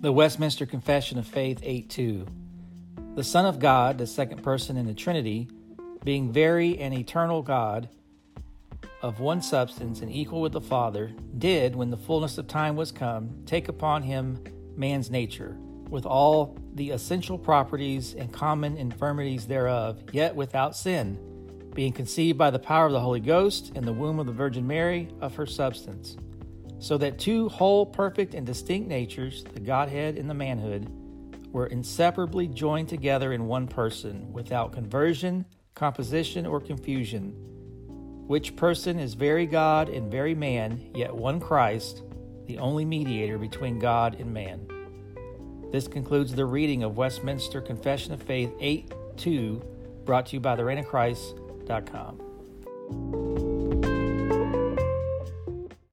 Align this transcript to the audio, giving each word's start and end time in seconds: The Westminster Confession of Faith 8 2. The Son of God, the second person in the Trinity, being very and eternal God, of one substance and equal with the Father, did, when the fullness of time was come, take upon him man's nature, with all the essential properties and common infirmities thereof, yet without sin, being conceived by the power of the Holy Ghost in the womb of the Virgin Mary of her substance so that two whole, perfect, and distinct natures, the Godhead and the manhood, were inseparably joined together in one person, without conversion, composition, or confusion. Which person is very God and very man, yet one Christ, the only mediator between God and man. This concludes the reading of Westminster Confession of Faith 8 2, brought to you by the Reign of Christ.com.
The 0.00 0.12
Westminster 0.12 0.64
Confession 0.64 1.18
of 1.18 1.26
Faith 1.26 1.58
8 1.60 1.90
2. 1.90 2.26
The 3.16 3.24
Son 3.24 3.44
of 3.44 3.58
God, 3.58 3.98
the 3.98 4.06
second 4.06 4.44
person 4.44 4.76
in 4.76 4.86
the 4.86 4.94
Trinity, 4.94 5.48
being 6.04 6.30
very 6.30 6.78
and 6.78 6.94
eternal 6.94 7.42
God, 7.42 7.88
of 9.02 9.18
one 9.18 9.42
substance 9.42 10.00
and 10.00 10.08
equal 10.08 10.40
with 10.40 10.52
the 10.52 10.60
Father, 10.60 11.10
did, 11.36 11.74
when 11.74 11.90
the 11.90 11.96
fullness 11.96 12.38
of 12.38 12.46
time 12.46 12.76
was 12.76 12.92
come, 12.92 13.42
take 13.44 13.66
upon 13.66 14.04
him 14.04 14.44
man's 14.76 15.10
nature, 15.10 15.56
with 15.90 16.06
all 16.06 16.56
the 16.74 16.90
essential 16.90 17.36
properties 17.36 18.14
and 18.14 18.32
common 18.32 18.76
infirmities 18.76 19.48
thereof, 19.48 20.00
yet 20.12 20.36
without 20.36 20.76
sin, 20.76 21.18
being 21.74 21.92
conceived 21.92 22.38
by 22.38 22.52
the 22.52 22.60
power 22.60 22.86
of 22.86 22.92
the 22.92 23.00
Holy 23.00 23.18
Ghost 23.18 23.72
in 23.74 23.84
the 23.84 23.92
womb 23.92 24.20
of 24.20 24.26
the 24.26 24.32
Virgin 24.32 24.64
Mary 24.64 25.08
of 25.20 25.34
her 25.34 25.46
substance 25.46 26.16
so 26.78 26.98
that 26.98 27.18
two 27.18 27.48
whole, 27.48 27.84
perfect, 27.84 28.34
and 28.34 28.46
distinct 28.46 28.88
natures, 28.88 29.44
the 29.44 29.60
Godhead 29.60 30.16
and 30.16 30.28
the 30.28 30.34
manhood, 30.34 30.90
were 31.52 31.66
inseparably 31.66 32.46
joined 32.46 32.88
together 32.88 33.32
in 33.32 33.46
one 33.46 33.66
person, 33.66 34.32
without 34.32 34.72
conversion, 34.72 35.44
composition, 35.74 36.46
or 36.46 36.60
confusion. 36.60 37.32
Which 38.26 38.56
person 38.56 38.98
is 38.98 39.14
very 39.14 39.46
God 39.46 39.88
and 39.88 40.10
very 40.10 40.34
man, 40.34 40.90
yet 40.94 41.14
one 41.14 41.40
Christ, 41.40 42.02
the 42.46 42.58
only 42.58 42.84
mediator 42.84 43.38
between 43.38 43.78
God 43.78 44.20
and 44.20 44.32
man. 44.32 44.68
This 45.72 45.88
concludes 45.88 46.34
the 46.34 46.46
reading 46.46 46.82
of 46.82 46.96
Westminster 46.96 47.60
Confession 47.60 48.12
of 48.12 48.22
Faith 48.22 48.52
8 48.60 48.92
2, 49.16 49.62
brought 50.04 50.26
to 50.26 50.36
you 50.36 50.40
by 50.40 50.56
the 50.56 50.64
Reign 50.64 50.78
of 50.78 50.86
Christ.com. 50.86 52.18